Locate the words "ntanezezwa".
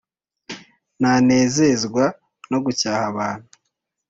0.99-2.03